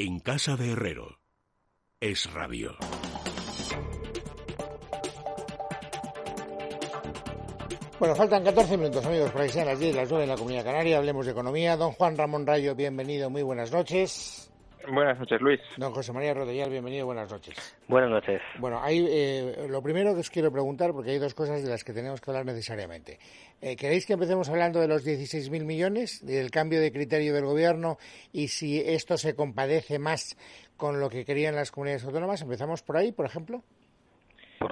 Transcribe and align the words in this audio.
En 0.00 0.20
casa 0.20 0.56
de 0.56 0.70
Herrero. 0.70 1.18
Es 2.00 2.32
radio. 2.32 2.76
Bueno, 7.98 8.14
faltan 8.14 8.44
14 8.44 8.76
minutos, 8.76 9.04
amigos, 9.04 9.32
para 9.32 9.46
que 9.46 9.52
sean 9.52 9.66
las 9.66 9.80
10, 9.80 9.96
las 9.96 10.08
9 10.08 10.22
en 10.22 10.30
la 10.30 10.36
Comunidad 10.36 10.64
Canaria. 10.64 10.98
Hablemos 10.98 11.26
de 11.26 11.32
economía. 11.32 11.76
Don 11.76 11.90
Juan 11.90 12.16
Ramón 12.16 12.46
Rayo, 12.46 12.76
bienvenido, 12.76 13.28
muy 13.28 13.42
buenas 13.42 13.72
noches. 13.72 14.37
Buenas 14.90 15.18
noches, 15.18 15.40
Luis. 15.40 15.60
Don 15.76 15.92
José 15.92 16.12
María 16.12 16.32
Rodríguez, 16.32 16.68
bienvenido, 16.68 17.04
buenas 17.04 17.30
noches. 17.30 17.78
Buenas 17.88 18.10
noches. 18.10 18.40
Bueno, 18.58 18.80
hay, 18.82 19.04
eh, 19.08 19.66
lo 19.68 19.82
primero 19.82 20.14
que 20.14 20.20
os 20.20 20.30
quiero 20.30 20.50
preguntar, 20.50 20.92
porque 20.92 21.10
hay 21.10 21.18
dos 21.18 21.34
cosas 21.34 21.62
de 21.62 21.68
las 21.68 21.84
que 21.84 21.92
tenemos 21.92 22.20
que 22.20 22.30
hablar 22.30 22.46
necesariamente. 22.46 23.18
Eh, 23.60 23.76
¿Queréis 23.76 24.06
que 24.06 24.14
empecemos 24.14 24.48
hablando 24.48 24.80
de 24.80 24.88
los 24.88 25.06
16.000 25.06 25.64
millones, 25.64 26.24
del 26.24 26.50
cambio 26.50 26.80
de 26.80 26.90
criterio 26.90 27.34
del 27.34 27.44
Gobierno 27.44 27.98
y 28.32 28.48
si 28.48 28.80
esto 28.80 29.18
se 29.18 29.34
compadece 29.34 29.98
más 29.98 30.36
con 30.76 31.00
lo 31.00 31.10
que 31.10 31.24
querían 31.24 31.54
las 31.54 31.70
comunidades 31.70 32.04
autónomas? 32.04 32.40
¿Empezamos 32.40 32.82
por 32.82 32.96
ahí, 32.96 33.12
por 33.12 33.26
ejemplo? 33.26 33.62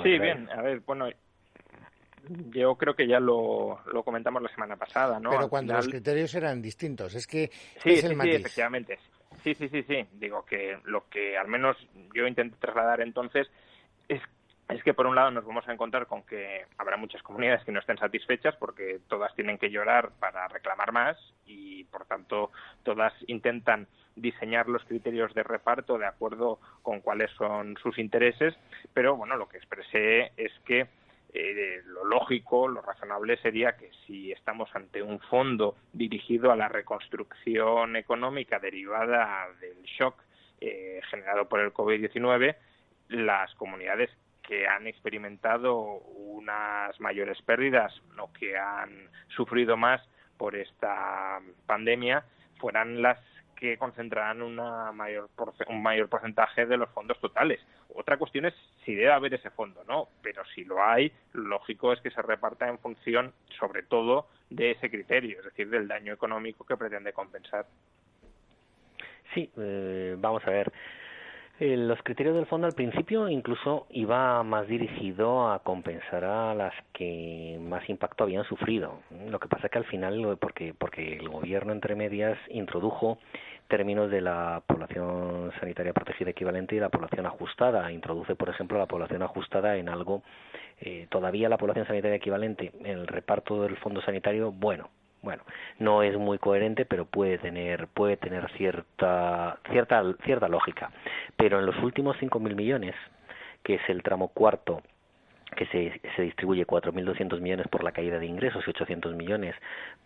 sí, 0.03 0.19
bien. 0.19 0.49
A 0.51 0.63
ver, 0.63 0.81
bueno, 0.81 1.09
yo 2.51 2.75
creo 2.77 2.95
que 2.95 3.07
ya 3.07 3.21
lo, 3.21 3.81
lo 3.93 4.03
comentamos 4.03 4.43
la 4.43 4.49
semana 4.49 4.77
pasada, 4.77 5.21
¿no? 5.21 5.31
Pero 5.31 5.49
cuando 5.49 5.75
los 5.75 5.89
criterios 5.89 6.35
eran 6.35 6.63
distintos, 6.63 7.15
es 7.15 7.27
que 7.27 7.51
sí, 7.83 7.91
es 7.91 8.05
el 8.05 8.13
sí, 8.13 8.21
sí, 8.23 8.31
efectivamente. 8.31 8.99
Sí, 9.47 9.55
sí, 9.55 9.69
sí, 9.69 9.85
sí. 9.85 10.05
Digo 10.15 10.45
que 10.45 10.77
lo 10.87 11.09
que 11.09 11.39
al 11.39 11.47
menos 11.47 11.77
yo 12.13 12.27
intento 12.27 12.57
trasladar 12.59 13.01
entonces 13.01 13.49
es 14.09 14.21
es 14.69 14.83
que 14.83 14.93
por 14.93 15.07
un 15.07 15.15
lado 15.15 15.31
nos 15.31 15.47
vamos 15.47 15.69
a 15.69 15.73
encontrar 15.73 16.09
con 16.09 16.25
que 16.25 16.65
habrá 16.77 16.97
muchas 16.97 17.23
comunidades 17.23 17.63
que 17.65 17.71
no 17.71 17.79
estén 17.79 17.97
satisfechas 17.97 18.57
porque 18.57 18.99
todas 19.07 19.33
tienen 19.37 19.57
que 19.57 19.71
llorar 19.71 20.11
para 20.19 20.49
reclamar 20.49 20.91
más 20.91 21.17
y 21.45 21.85
por 21.85 22.07
tanto 22.07 22.51
todas 22.83 23.13
intentan 23.29 23.87
diseñar 24.17 24.69
los 24.69 24.85
criterios 24.85 25.33
de 25.35 25.45
reparto 25.45 25.97
de 25.97 26.07
acuerdo 26.07 26.59
con 26.83 27.01
cuáles 27.01 27.31
son 27.39 27.77
sus 27.81 27.97
intereses, 28.01 28.59
pero 28.95 29.15
bueno, 29.15 29.37
lo 29.37 29.49
que 29.49 29.59
expresé 29.59 30.33
es 30.37 30.51
que 30.65 30.89
eh, 31.37 31.83
lo 31.87 32.05
lógico, 32.05 32.67
lo 32.69 32.81
razonable 32.81 33.37
sería 33.39 33.77
que 33.77 33.91
si 34.07 34.33
estamos 34.33 34.75
ante 34.75 35.03
un 35.03 35.21
fondo 35.21 35.77
dirigido 35.93 36.51
a 36.51 36.57
la 36.57 36.69
reconstrucción 36.69 37.97
económica 37.97 38.59
derivada 38.59 39.49
del 39.61 39.83
shock 39.83 40.23
eh, 40.61 41.01
generado 41.11 41.49
por 41.49 41.61
el 41.61 41.73
COVID-19, 41.73 42.57
las 43.09 43.55
comunidades 43.57 44.11
que 44.43 44.67
han 44.67 44.87
experimentado 44.87 45.75
unas 45.83 46.99
mayores 47.01 47.41
pérdidas 47.43 47.93
o 48.19 48.33
que 48.33 48.57
han 48.57 49.11
sufrido 49.29 49.77
más 49.77 50.01
por 50.39 50.57
esta 50.57 51.41
pandemia 51.67 52.25
fueran 52.59 53.03
las 53.03 53.19
que 53.57 53.79
concentrarán 53.79 54.43
una 54.43 54.93
mayor 54.93 55.29
un 55.69 55.83
mayor 55.83 56.09
porcentaje 56.09 56.67
de 56.67 56.77
los 56.77 56.91
fondos 56.91 57.19
totales. 57.21 57.61
Otra 57.95 58.19
cuestión 58.19 58.45
es 58.45 58.55
si 58.85 58.95
debe 58.95 59.13
haber 59.13 59.35
ese 59.35 59.51
fondo, 59.51 59.83
¿no? 59.89 60.09
Pero 60.23 60.45
si 60.55 60.65
lo 60.65 60.85
hay, 60.85 61.11
lógico 61.33 61.93
es 61.93 62.01
que 62.01 62.11
se 62.11 62.23
reparta 62.23 62.69
en 62.69 62.79
función, 62.79 63.33
sobre 63.59 63.83
todo, 63.83 64.29
de 64.51 64.73
ese 64.73 64.91
criterio, 64.91 65.39
es 65.39 65.45
decir, 65.47 65.71
del 65.71 65.89
daño 65.89 66.13
económico 66.13 66.65
que 66.65 66.77
pretende 66.77 67.13
compensar. 67.13 67.67
Sí, 69.35 69.51
eh, 69.57 70.15
vamos 70.19 70.47
a 70.47 70.51
ver. 70.51 70.73
Eh, 71.59 71.75
los 71.75 72.03
criterios 72.03 72.37
del 72.37 72.45
fondo 72.45 72.67
al 72.67 72.75
principio 72.75 73.31
incluso 73.31 73.87
iba 73.89 74.43
más 74.43 74.69
dirigido 74.69 75.51
a 75.51 75.61
compensar 75.61 76.23
a 76.23 76.55
las 76.55 76.75
que 76.93 77.59
más 77.63 77.89
impacto 77.89 78.25
habían 78.25 78.45
sufrido. 78.45 79.01
Lo 79.31 79.41
que 79.41 79.49
pasa 79.49 79.67
es 79.67 79.73
que 79.73 79.79
al 79.79 79.87
final, 79.87 80.37
porque, 80.39 80.75
porque 80.77 81.17
el 81.17 81.31
gobierno 81.31 81.73
entre 81.73 81.95
medias 81.95 82.39
introdujo 82.51 83.19
términos 83.69 84.11
de 84.11 84.21
la 84.21 84.63
población 84.67 85.51
sanitaria 85.59 85.95
protegida 85.95 86.31
equivalente 86.31 86.77
y 86.77 86.81
la 86.81 86.91
población 86.91 87.25
ajustada. 87.25 87.91
Introduce, 87.91 88.35
por 88.35 88.51
ejemplo, 88.51 88.79
la 88.79 88.87
población 88.87 89.23
ajustada 89.23 89.77
en 89.77 89.89
algo, 89.89 90.23
eh, 90.81 91.07
todavía 91.09 91.49
la 91.49 91.57
población 91.57 91.87
sanitaria 91.87 92.17
equivalente 92.17 92.73
en 92.81 92.99
el 92.99 93.07
reparto 93.07 93.63
del 93.63 93.77
fondo 93.79 94.03
sanitario, 94.03 94.53
bueno, 94.53 94.91
bueno, 95.27 95.43
no 95.81 96.05
es 96.05 96.17
muy 96.17 96.39
coherente, 96.39 96.85
pero 96.85 97.05
puede 97.05 97.39
tener 97.39 97.89
puede 97.89 98.17
tener 98.17 98.49
cierta 98.53 99.59
cierta 99.73 100.05
cierta 100.25 100.49
lógica. 100.49 100.93
Pero 101.37 101.59
en 101.59 101.67
los 101.67 101.77
últimos 101.83 102.17
5.000 102.19 102.55
millones, 102.55 102.95
que 103.65 103.75
es 103.75 103.81
el 103.89 104.05
tramo 104.05 104.29
cuarto 104.29 104.83
que 105.57 105.67
se, 105.67 106.01
se 106.15 106.23
distribuye 106.23 106.65
4.200 106.65 107.41
millones 107.41 107.67
por 107.69 107.83
la 107.83 107.91
caída 107.91 108.21
de 108.21 108.27
ingresos 108.27 108.63
y 108.67 108.71
800 108.71 109.17
millones 109.17 109.57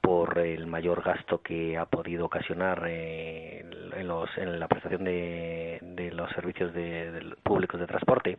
por 0.01 0.39
el 0.39 0.67
mayor 0.67 1.03
gasto 1.03 1.43
que 1.43 1.77
ha 1.77 1.85
podido 1.85 2.25
ocasionar 2.25 2.83
eh, 2.87 3.61
en, 3.97 4.09
los, 4.09 4.31
en 4.39 4.59
la 4.59 4.69
prestación 4.69 5.05
de, 5.05 5.79
de 5.83 6.13
los 6.13 6.31
servicios 6.31 6.73
de, 6.73 7.35
públicos 7.43 7.79
de 7.79 7.87
transporte. 7.87 8.39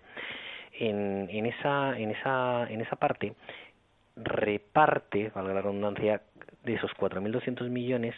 En, 0.80 1.28
en, 1.30 1.46
esa, 1.46 1.96
en, 2.00 2.09
esa, 2.09 2.66
en 2.72 2.81
esa 2.81 2.96
parte 2.96 3.36
reparte, 4.16 5.31
valga 5.34 5.53
la 5.53 5.62
redundancia, 5.62 6.22
de 6.63 6.75
esos 6.75 6.91
4.200 6.91 7.69
millones 7.69 8.16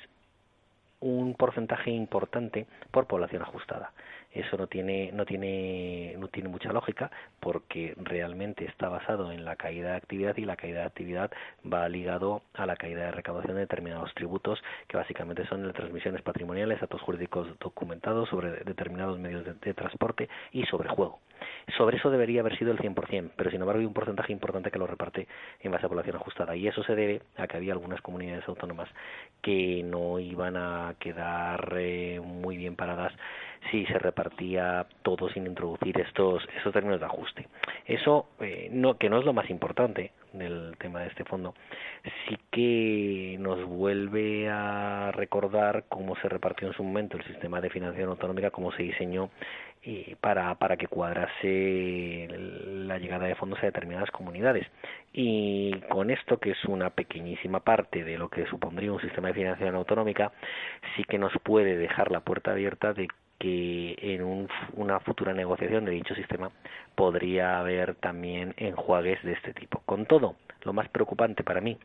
porcentaje 1.35 1.91
importante 1.91 2.65
por 2.91 3.07
población 3.07 3.41
ajustada. 3.41 3.91
Eso 4.33 4.57
no 4.57 4.65
tiene, 4.65 5.11
no 5.13 5.25
tiene, 5.25 6.15
no 6.17 6.27
tiene 6.27 6.49
mucha 6.49 6.73
lógica 6.73 7.11
porque 7.39 7.93
realmente 7.97 8.65
está 8.65 8.89
basado 8.89 9.31
en 9.31 9.45
la 9.45 9.55
caída 9.55 9.91
de 9.91 9.97
actividad 9.97 10.35
y 10.37 10.45
la 10.45 10.55
caída 10.55 10.79
de 10.79 10.85
actividad 10.87 11.31
va 11.71 11.87
ligado 11.87 12.41
a 12.55 12.65
la 12.65 12.75
caída 12.75 13.05
de 13.05 13.11
recaudación 13.11 13.55
de 13.55 13.61
determinados 13.61 14.11
tributos 14.15 14.59
que 14.87 14.97
básicamente 14.97 15.45
son 15.45 15.67
las 15.67 15.75
transmisiones 15.75 16.23
patrimoniales, 16.23 16.81
datos 16.81 17.01
jurídicos 17.01 17.47
documentados 17.59 18.27
sobre 18.29 18.63
determinados 18.63 19.19
medios 19.19 19.45
de, 19.45 19.73
transporte 19.73 20.27
y 20.51 20.63
sobre 20.65 20.89
juego. 20.89 21.19
Sobre 21.77 21.97
eso 21.97 22.09
debería 22.09 22.41
haber 22.41 22.57
sido 22.57 22.71
el 22.71 22.79
100%, 22.79 23.31
pero 23.35 23.51
sin 23.51 23.59
embargo 23.59 23.79
hay 23.79 23.85
un 23.85 23.93
porcentaje 23.93 24.31
importante 24.31 24.71
que 24.71 24.79
lo 24.79 24.87
reparte 24.87 25.27
en 25.59 25.71
base 25.71 25.85
a 25.85 25.89
población 25.89 26.15
ajustada 26.15 26.55
y 26.55 26.67
eso 26.67 26.83
se 26.83 26.95
debe 26.95 27.21
a 27.37 27.47
que 27.47 27.57
había 27.57 27.73
algunas 27.73 28.01
comunidades 28.01 28.47
autónomas 28.47 28.89
que 29.41 29.83
no 29.83 30.19
iban 30.19 30.55
a 30.57 30.95
quedar 30.99 31.22
muy 32.21 32.57
bien 32.57 32.75
paradas 32.75 33.13
si 33.71 33.85
se 33.85 33.97
repartía 33.97 34.85
todo 35.03 35.29
sin 35.29 35.47
introducir 35.47 35.99
estos, 35.99 36.43
estos 36.57 36.73
términos 36.73 36.99
de 36.99 37.05
ajuste. 37.05 37.47
Eso, 37.85 38.27
eh, 38.39 38.69
no, 38.71 38.97
que 38.97 39.09
no 39.09 39.19
es 39.19 39.25
lo 39.25 39.33
más 39.33 39.49
importante 39.49 40.11
del 40.33 40.75
tema 40.79 41.01
de 41.01 41.07
este 41.07 41.23
fondo, 41.23 41.53
sí 42.27 42.37
que 42.51 43.37
nos 43.39 43.63
vuelve 43.65 44.49
a 44.49 45.11
recordar 45.13 45.85
cómo 45.89 46.15
se 46.17 46.29
repartió 46.29 46.67
en 46.67 46.73
su 46.73 46.83
momento 46.83 47.17
el 47.17 47.23
sistema 47.25 47.61
de 47.61 47.69
financiación 47.69 48.09
autonómica, 48.09 48.51
cómo 48.51 48.71
se 48.73 48.83
diseñó 48.83 49.29
eh, 49.83 50.15
para, 50.21 50.55
para 50.55 50.77
que 50.77 50.87
cuadrase 50.87 52.27
la 52.29 52.97
llegada 52.99 53.27
de 53.27 53.35
fondos 53.35 53.59
a 53.61 53.65
determinadas 53.65 54.11
comunidades. 54.11 54.65
Y 55.11 55.73
con 55.89 56.09
esto, 56.09 56.37
que 56.37 56.51
es 56.51 56.65
una 56.65 56.89
pequeñísima 56.89 57.59
parte 57.59 58.03
de 58.03 58.17
lo 58.17 58.29
que 58.29 58.45
supondría 58.47 58.91
un 58.91 59.01
sistema 59.01 59.27
de 59.27 59.33
financiación 59.33 59.75
autonómica, 59.75 60.31
sí 60.95 61.03
que 61.03 61.17
nos 61.17 61.33
puede 61.43 61.77
dejar 61.77 62.11
la 62.11 62.21
puerta 62.21 62.51
abierta 62.51 62.93
de 62.93 63.07
que 63.43 63.97
en 63.99 64.47
una 64.77 65.01
futura 65.01 65.33
negociación 65.33 65.83
de 65.83 65.91
dicho 65.91 66.15
sistema 66.15 66.49
podría 66.95 67.59
haber 67.59 67.95
también 67.95 68.53
enjuagues 68.55 69.21
de 69.21 69.33
este 69.33 69.53
tipo. 69.53 69.81
Con 69.85 70.05
todo, 70.05 70.37
lo 70.61 70.71
más 70.71 70.87
preocupante 70.87 71.43
para 71.43 71.59
mí 71.59 71.77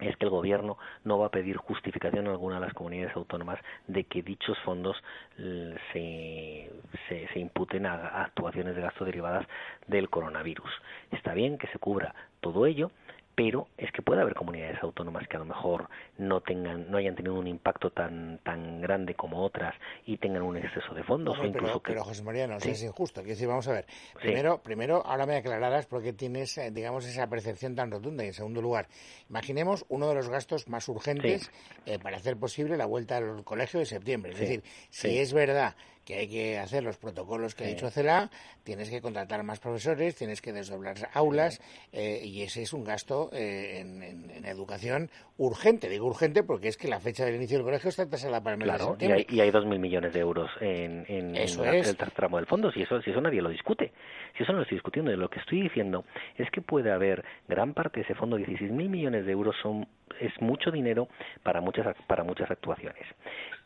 es 0.00 0.16
que 0.16 0.26
el 0.26 0.30
gobierno 0.30 0.78
no 1.02 1.18
va 1.18 1.26
a 1.26 1.30
pedir 1.30 1.56
justificación 1.56 2.28
a 2.28 2.30
alguna 2.30 2.60
de 2.60 2.66
las 2.66 2.74
comunidades 2.74 3.16
autónomas 3.16 3.58
de 3.88 4.04
que 4.04 4.22
dichos 4.22 4.56
fondos 4.60 4.96
se, 5.36 6.70
se, 7.08 7.26
se 7.32 7.38
imputen 7.40 7.84
a 7.86 8.22
actuaciones 8.22 8.76
de 8.76 8.82
gasto 8.82 9.04
derivadas 9.04 9.44
del 9.88 10.08
coronavirus. 10.08 10.70
Está 11.10 11.34
bien 11.34 11.58
que 11.58 11.66
se 11.66 11.80
cubra 11.80 12.14
todo 12.40 12.64
ello, 12.66 12.92
pero 13.36 13.68
es 13.76 13.92
que 13.92 14.00
puede 14.00 14.22
haber 14.22 14.34
comunidades 14.34 14.82
autónomas 14.82 15.28
que 15.28 15.36
a 15.36 15.40
lo 15.40 15.44
mejor 15.44 15.90
no 16.16 16.40
tengan 16.40 16.90
no 16.90 16.96
hayan 16.96 17.14
tenido 17.14 17.34
un 17.34 17.46
impacto 17.46 17.90
tan 17.90 18.38
tan 18.42 18.80
grande 18.80 19.14
como 19.14 19.44
otras 19.44 19.74
y 20.06 20.16
tengan 20.16 20.42
un 20.42 20.56
exceso 20.56 20.94
de 20.94 21.04
fondos 21.04 21.36
pero, 21.52 21.80
pero 21.80 22.02
José 22.02 22.22
María 22.22 22.46
no 22.46 22.56
es 22.56 22.82
injusto. 22.82 23.20
Quiero 23.20 23.34
decir 23.34 23.46
vamos 23.46 23.68
a 23.68 23.72
ver. 23.72 23.86
Primero 24.20 24.62
primero 24.62 25.04
ahora 25.04 25.26
me 25.26 25.36
aclararás 25.36 25.86
por 25.86 26.02
qué 26.02 26.14
tienes 26.14 26.56
eh, 26.56 26.70
digamos 26.70 27.04
esa 27.06 27.28
percepción 27.28 27.74
tan 27.74 27.90
rotunda. 27.90 28.24
Y 28.24 28.28
en 28.28 28.34
segundo 28.34 28.62
lugar 28.62 28.88
imaginemos 29.28 29.84
uno 29.90 30.08
de 30.08 30.14
los 30.14 30.30
gastos 30.30 30.66
más 30.68 30.88
urgentes 30.88 31.50
eh, 31.84 31.98
para 31.98 32.16
hacer 32.16 32.38
posible 32.38 32.78
la 32.78 32.86
vuelta 32.86 33.18
al 33.18 33.44
colegio 33.44 33.80
de 33.80 33.86
septiembre. 33.86 34.32
Es 34.32 34.40
decir 34.40 34.62
si 34.88 35.18
es 35.18 35.34
verdad 35.34 35.76
que 36.06 36.14
hay 36.14 36.28
que 36.28 36.58
hacer 36.58 36.84
los 36.84 36.96
protocolos 36.96 37.54
que 37.56 37.64
ha 37.64 37.66
dicho 37.66 37.90
CELA, 37.90 38.30
tienes 38.62 38.88
que 38.88 39.00
contratar 39.02 39.42
más 39.42 39.58
profesores, 39.58 40.14
tienes 40.14 40.40
que 40.40 40.52
desdoblar 40.52 40.96
aulas 41.12 41.60
eh, 41.92 42.20
y 42.24 42.42
ese 42.42 42.62
es 42.62 42.72
un 42.72 42.84
gasto 42.84 43.28
eh, 43.32 43.80
en, 43.80 44.46
educación 44.46 45.10
urgente. 45.36 45.88
Digo 45.88 46.06
urgente 46.06 46.44
porque 46.44 46.68
es 46.68 46.76
que 46.76 46.86
la 46.86 47.00
fecha 47.00 47.24
del 47.24 47.34
inicio 47.34 47.58
del 47.58 47.64
colegio 47.64 47.90
está 47.90 48.08
tasada 48.08 48.40
para 48.40 48.54
el 48.54 48.58
mes 48.58 48.68
claro, 48.68 48.96
Y 49.00 49.06
hay, 49.06 49.26
y 49.28 49.40
hay 49.40 49.50
2.000 49.50 49.78
millones 49.80 50.12
de 50.12 50.20
euros 50.20 50.48
en, 50.60 51.04
en, 51.08 51.34
el 51.34 51.96
tramo 52.14 52.36
del 52.36 52.46
fondo, 52.46 52.70
si 52.70 52.82
eso, 52.82 53.02
si 53.02 53.10
eso 53.10 53.20
nadie 53.20 53.42
lo 53.42 53.50
discute. 53.50 53.92
Si 54.36 54.44
eso 54.44 54.52
no 54.52 54.58
lo 54.58 54.62
estoy 54.62 54.76
discutiendo, 54.76 55.10
lo 55.16 55.28
que 55.28 55.40
estoy 55.40 55.62
diciendo 55.62 56.04
es 56.36 56.48
que 56.52 56.60
puede 56.60 56.92
haber 56.92 57.24
gran 57.48 57.74
parte 57.74 58.00
de 58.00 58.04
ese 58.04 58.14
fondo, 58.14 58.38
16.000 58.38 58.70
millones 58.70 59.26
de 59.26 59.32
euros 59.32 59.56
son 59.60 59.88
es 60.20 60.32
mucho 60.40 60.70
dinero 60.70 61.08
para 61.42 61.60
muchas 61.60 61.96
para 62.06 62.24
muchas 62.24 62.50
actuaciones. 62.50 63.04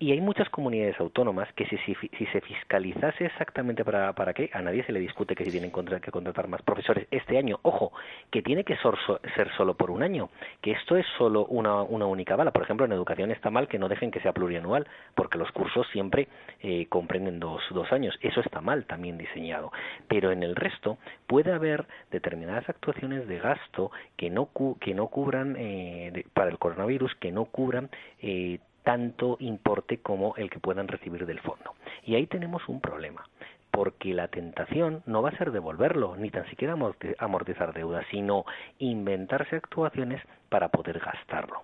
Y 0.02 0.12
hay 0.12 0.20
muchas 0.22 0.48
comunidades 0.48 0.98
autónomas 0.98 1.52
que 1.52 1.66
si, 1.66 1.76
si, 1.76 2.26
se 2.26 2.40
fiscalizase 2.40 3.26
exactamente 3.26 3.84
para, 3.84 4.14
para 4.14 4.32
qué, 4.32 4.48
a 4.54 4.62
nadie 4.62 4.82
se 4.84 4.92
le 4.92 5.00
discute 5.00 5.34
que 5.34 5.44
si 5.44 5.50
tienen 5.50 5.70
que 5.70 6.10
contratar 6.10 6.48
más 6.48 6.62
profesores 6.62 7.06
este 7.10 7.36
año. 7.36 7.58
Ojo, 7.62 7.92
que 8.30 8.40
tiene 8.40 8.64
que 8.64 8.76
ser, 8.78 9.50
solo 9.58 9.74
por 9.74 9.90
un 9.90 10.02
año, 10.02 10.30
que 10.62 10.72
esto 10.72 10.96
es 10.96 11.04
solo 11.18 11.44
una, 11.44 11.82
una 11.82 12.06
única 12.06 12.34
bala. 12.34 12.50
Por 12.50 12.62
ejemplo, 12.62 12.86
en 12.86 12.92
educación 12.92 13.30
está 13.30 13.50
mal 13.50 13.68
que 13.68 13.78
no 13.78 13.88
dejen 13.88 14.10
que 14.10 14.20
sea 14.20 14.32
plurianual, 14.32 14.88
porque 15.14 15.36
los 15.36 15.52
cursos 15.52 15.86
siempre 15.92 16.28
eh, 16.62 16.86
comprenden 16.88 17.38
dos, 17.38 17.62
dos 17.70 17.92
años. 17.92 18.18
Eso 18.22 18.40
está 18.40 18.62
mal 18.62 18.86
también 18.86 19.18
diseñado. 19.18 19.70
Pero 20.08 20.32
en 20.32 20.42
el 20.42 20.56
resto 20.56 20.96
puede 21.26 21.52
haber 21.52 21.86
determinadas 22.10 22.66
actuaciones 22.70 23.28
de 23.28 23.38
gasto 23.38 23.90
que 24.16 24.30
no, 24.30 24.48
que 24.80 24.94
no 24.94 25.08
cubran 25.08 25.56
eh, 25.58 26.24
para 26.40 26.50
el 26.50 26.58
coronavirus, 26.58 27.14
que 27.16 27.32
no 27.32 27.44
cubran 27.44 27.90
eh, 28.18 28.60
tanto 28.82 29.36
importe 29.40 29.98
como 29.98 30.34
el 30.36 30.48
que 30.48 30.58
puedan 30.58 30.88
recibir 30.88 31.26
del 31.26 31.38
fondo. 31.40 31.74
Y 32.02 32.14
ahí 32.14 32.26
tenemos 32.26 32.66
un 32.66 32.80
problema, 32.80 33.28
porque 33.70 34.14
la 34.14 34.28
tentación 34.28 35.02
no 35.04 35.20
va 35.20 35.28
a 35.28 35.36
ser 35.36 35.52
devolverlo, 35.52 36.16
ni 36.16 36.30
tan 36.30 36.48
siquiera 36.48 36.78
amortizar 37.18 37.74
deudas, 37.74 38.06
sino 38.10 38.46
inventarse 38.78 39.56
actuaciones 39.56 40.22
para 40.48 40.70
poder 40.70 40.98
gastarlo. 41.00 41.60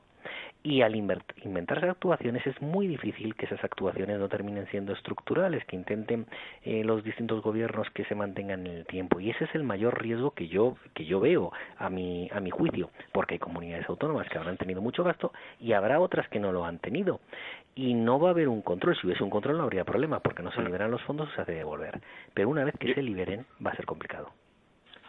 Y 0.66 0.82
al 0.82 0.96
inventarse 0.96 1.88
actuaciones 1.88 2.44
es 2.44 2.60
muy 2.60 2.88
difícil 2.88 3.36
que 3.36 3.46
esas 3.46 3.62
actuaciones 3.62 4.18
no 4.18 4.28
terminen 4.28 4.66
siendo 4.66 4.94
estructurales, 4.94 5.64
que 5.64 5.76
intenten 5.76 6.26
eh, 6.64 6.82
los 6.82 7.04
distintos 7.04 7.40
gobiernos 7.40 7.88
que 7.90 8.04
se 8.06 8.16
mantengan 8.16 8.66
en 8.66 8.78
el 8.78 8.84
tiempo. 8.84 9.20
Y 9.20 9.30
ese 9.30 9.44
es 9.44 9.54
el 9.54 9.62
mayor 9.62 10.02
riesgo 10.02 10.32
que 10.32 10.48
yo, 10.48 10.74
que 10.92 11.04
yo 11.04 11.20
veo 11.20 11.52
a 11.78 11.88
mi, 11.88 12.28
a 12.32 12.40
mi 12.40 12.50
juicio, 12.50 12.90
porque 13.12 13.34
hay 13.34 13.38
comunidades 13.38 13.88
autónomas 13.88 14.28
que 14.28 14.38
habrán 14.38 14.56
tenido 14.56 14.82
mucho 14.82 15.04
gasto 15.04 15.32
y 15.60 15.72
habrá 15.72 16.00
otras 16.00 16.28
que 16.30 16.40
no 16.40 16.50
lo 16.50 16.64
han 16.64 16.80
tenido. 16.80 17.20
Y 17.76 17.94
no 17.94 18.18
va 18.18 18.30
a 18.30 18.32
haber 18.32 18.48
un 18.48 18.62
control. 18.62 18.96
Si 18.96 19.06
hubiese 19.06 19.22
un 19.22 19.30
control 19.30 19.58
no 19.58 19.62
habría 19.62 19.84
problema, 19.84 20.18
porque 20.18 20.42
no 20.42 20.50
se 20.50 20.62
liberan 20.62 20.90
los 20.90 21.02
fondos, 21.02 21.28
se 21.36 21.42
hace 21.42 21.52
devolver. 21.52 22.00
Pero 22.34 22.48
una 22.48 22.64
vez 22.64 22.74
que 22.76 22.92
se 22.92 23.02
liberen, 23.02 23.46
va 23.64 23.70
a 23.70 23.76
ser 23.76 23.86
complicado. 23.86 24.32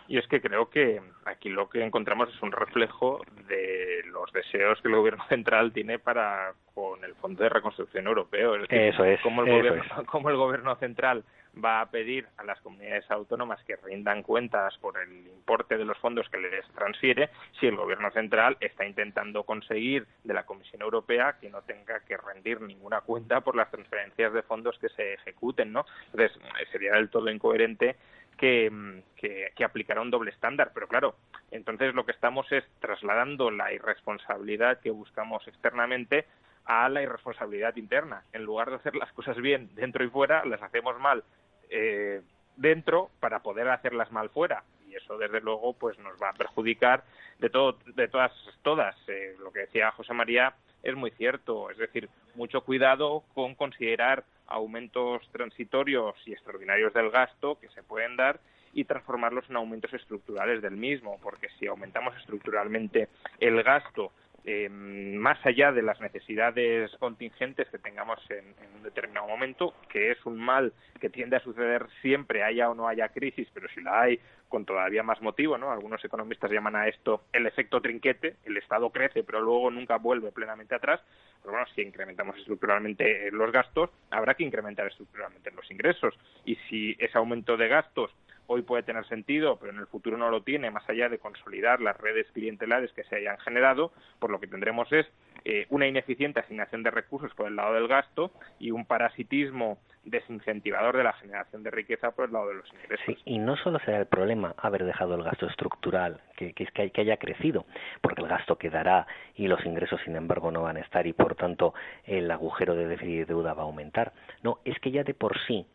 Y 0.07 0.17
es 0.17 0.27
que 0.27 0.41
creo 0.41 0.69
que 0.69 1.01
aquí 1.25 1.49
lo 1.49 1.69
que 1.69 1.83
encontramos 1.83 2.29
es 2.29 2.41
un 2.41 2.51
reflejo 2.51 3.21
de 3.47 4.03
los 4.05 4.31
deseos 4.31 4.81
que 4.81 4.87
el 4.87 4.95
gobierno 4.95 5.23
central 5.29 5.71
tiene 5.73 5.99
para 5.99 6.53
con 6.73 7.03
el 7.03 7.15
Fondo 7.15 7.43
de 7.43 7.49
Reconstrucción 7.49 8.05
Europeo. 8.05 8.55
Es 8.55 8.67
eso 8.69 9.03
es. 9.03 9.19
Como 9.21 9.43
el, 9.43 9.51
gobierno, 9.51 10.05
como 10.05 10.29
el 10.29 10.35
gobierno 10.37 10.75
central 10.75 11.23
va 11.63 11.81
a 11.81 11.89
pedir 11.89 12.27
a 12.37 12.43
las 12.43 12.61
comunidades 12.61 13.09
autónomas 13.09 13.63
que 13.63 13.75
rindan 13.77 14.21
cuentas 14.21 14.77
por 14.77 14.97
el 14.99 15.27
importe 15.27 15.75
de 15.77 15.85
los 15.85 15.97
fondos 15.97 16.29
que 16.29 16.37
les 16.37 16.67
transfiere 16.75 17.29
si 17.59 17.65
el 17.65 17.75
gobierno 17.75 18.11
central 18.11 18.57
está 18.59 18.85
intentando 18.85 19.43
conseguir 19.43 20.05
de 20.23 20.33
la 20.35 20.45
Comisión 20.45 20.83
Europea 20.83 21.37
que 21.41 21.49
no 21.49 21.63
tenga 21.63 21.99
que 22.01 22.15
rendir 22.15 22.61
ninguna 22.61 23.01
cuenta 23.01 23.41
por 23.41 23.55
las 23.55 23.71
transferencias 23.71 24.33
de 24.33 24.43
fondos 24.43 24.77
que 24.77 24.89
se 24.89 25.15
ejecuten, 25.15 25.73
¿no? 25.73 25.85
Entonces, 26.11 26.37
sería 26.71 26.93
del 26.93 27.09
todo 27.09 27.29
incoherente 27.31 27.95
que, 28.37 29.01
que, 29.15 29.63
aplicará 29.63 30.01
un 30.01 30.11
doble 30.11 30.31
estándar. 30.31 30.71
Pero 30.73 30.87
claro, 30.87 31.15
entonces 31.51 31.93
lo 31.93 32.05
que 32.05 32.11
estamos 32.11 32.49
es 32.51 32.63
trasladando 32.79 33.51
la 33.51 33.73
irresponsabilidad 33.73 34.79
que 34.79 34.91
buscamos 34.91 35.47
externamente 35.47 36.25
a 36.65 36.87
la 36.89 37.01
irresponsabilidad 37.01 37.75
interna. 37.75 38.23
En 38.33 38.43
lugar 38.43 38.69
de 38.69 38.75
hacer 38.75 38.95
las 38.95 39.11
cosas 39.13 39.37
bien 39.37 39.69
dentro 39.75 40.03
y 40.03 40.09
fuera, 40.09 40.45
las 40.45 40.61
hacemos 40.61 40.99
mal 40.99 41.23
eh, 41.69 42.21
dentro 42.55 43.09
para 43.19 43.39
poder 43.39 43.67
hacerlas 43.69 44.11
mal 44.11 44.29
fuera. 44.29 44.63
Y 44.87 44.95
eso, 44.95 45.17
desde 45.17 45.41
luego, 45.41 45.73
pues 45.73 45.97
nos 45.99 46.21
va 46.21 46.29
a 46.29 46.33
perjudicar 46.33 47.03
de, 47.39 47.49
todo, 47.49 47.77
de 47.95 48.07
todas. 48.07 48.31
todas. 48.61 48.95
Eh, 49.07 49.35
lo 49.39 49.51
que 49.51 49.61
decía 49.61 49.91
José 49.91 50.13
María 50.13 50.53
es 50.89 50.95
muy 50.95 51.11
cierto. 51.11 51.69
Es 51.69 51.77
decir, 51.77 52.09
mucho 52.35 52.61
cuidado 52.61 53.23
con 53.33 53.55
considerar 53.55 54.23
aumentos 54.47 55.21
transitorios 55.31 56.15
y 56.25 56.31
extraordinarios 56.31 56.93
del 56.93 57.11
gasto 57.11 57.59
que 57.59 57.69
se 57.69 57.83
pueden 57.83 58.15
dar 58.15 58.39
y 58.73 58.85
transformarlos 58.85 59.49
en 59.49 59.57
aumentos 59.57 59.93
estructurales 59.93 60.61
del 60.61 60.77
mismo, 60.77 61.19
porque 61.21 61.49
si 61.59 61.67
aumentamos 61.67 62.15
estructuralmente 62.17 63.09
el 63.39 63.63
gasto 63.63 64.11
eh, 64.49 64.69
más 64.69 65.45
allá 65.45 65.73
de 65.73 65.81
las 65.81 65.99
necesidades 65.99 66.89
contingentes 66.99 67.67
que 67.67 67.79
tengamos 67.79 68.17
en, 68.29 68.45
un 68.77 68.81
determinado 68.81 69.27
momento, 69.27 69.73
que 69.89 70.11
es 70.11 70.25
un 70.25 70.37
mal 70.37 70.71
que 71.01 71.09
tiende 71.09 71.35
a 71.35 71.41
suceder 71.41 71.85
siempre, 72.01 72.43
haya 72.43 72.69
o 72.69 72.73
no 72.73 72.87
haya 72.87 73.09
crisis, 73.09 73.49
pero 73.53 73.67
si 73.75 73.81
la 73.81 74.03
hay, 74.03 74.21
con 74.47 74.63
todavía 74.63 75.03
más 75.03 75.21
motivo, 75.21 75.57
¿no? 75.57 75.69
Algunos 75.69 76.01
economistas 76.05 76.49
llaman 76.49 76.77
a 76.77 76.87
esto 76.87 77.25
el 77.33 77.45
efecto 77.45 77.81
trinquete, 77.81 78.37
el 78.45 78.55
Estado 78.55 78.89
crece, 78.89 79.21
pero 79.21 79.41
luego 79.41 79.69
nunca 79.69 79.97
vuelve 79.97 80.31
plenamente 80.31 80.75
atrás. 80.75 81.01
Pero 81.41 81.51
bueno, 81.51 81.67
si 81.75 81.81
incrementamos 81.81 82.37
estructuralmente 82.37 83.29
los 83.31 83.51
gastos, 83.51 83.89
habrá 84.11 84.35
que 84.35 84.45
incrementar 84.45 84.87
estructuralmente 84.87 85.51
los 85.51 85.69
ingresos. 85.69 86.17
Y 86.45 86.55
si 86.69 86.95
ese 86.99 87.17
aumento 87.17 87.57
de 87.57 87.67
gastos 87.67 88.15
hoy 88.47 88.61
puede 88.61 88.83
tener 88.83 89.05
sentido, 89.07 89.57
pero 89.57 89.71
en 89.71 89.79
el 89.79 89.87
futuro 89.87 90.17
no 90.17 90.29
lo 90.29 90.41
tiene, 90.41 90.71
más 90.71 90.87
allá 90.89 91.09
de 91.09 91.19
consolidar 91.19 91.81
las 91.81 91.97
redes 91.97 92.27
clientelares 92.33 92.91
que 92.93 93.03
se 93.03 93.17
hayan 93.17 93.37
generado, 93.39 93.91
por 94.19 94.31
lo 94.31 94.39
que 94.39 94.47
tendremos 94.47 94.91
es 94.91 95.05
eh, 95.45 95.65
una 95.69 95.87
ineficiente 95.87 96.39
asignación 96.39 96.83
de 96.83 96.91
recursos 96.91 97.33
por 97.35 97.47
el 97.47 97.55
lado 97.55 97.73
del 97.73 97.87
gasto 97.87 98.31
y 98.59 98.71
un 98.71 98.85
parasitismo 98.85 99.77
desincentivador 100.03 100.95
de 100.97 101.03
la 101.03 101.13
generación 101.13 101.63
de 101.63 101.71
riqueza 101.71 102.11
por 102.11 102.25
el 102.25 102.33
lado 102.33 102.49
de 102.49 102.55
los 102.55 102.73
ingresos. 102.73 103.21
Y 103.25 103.37
no 103.39 103.55
solo 103.57 103.79
será 103.79 103.99
el 103.99 104.07
problema 104.07 104.55
haber 104.57 104.85
dejado 104.85 105.15
el 105.15 105.23
gasto 105.23 105.47
estructural, 105.47 106.21
que, 106.35 106.53
que 106.53 106.63
es 106.63 106.71
que, 106.71 106.91
haya 107.01 107.17
crecido, 107.17 107.65
porque 108.01 108.21
el 108.21 108.27
gasto 108.27 108.57
quedará 108.57 109.05
y 109.35 109.47
los 109.47 109.65
ingresos, 109.65 109.99
sin 110.05 110.15
embargo, 110.15 110.51
no 110.51 110.63
van 110.63 110.77
a 110.77 110.81
estar 110.81 111.05
y, 111.05 111.13
por 111.13 111.35
tanto, 111.35 111.73
el 112.05 112.31
agujero 112.31 112.75
de 112.75 113.25
deuda 113.25 113.53
va 113.53 113.63
a 113.63 113.65
aumentar. 113.65 114.13
No, 114.43 114.59
es 114.65 114.79
que 114.79 114.91
ya 114.91 115.03
de 115.03 115.13
por 115.13 115.37
sí 115.45 115.65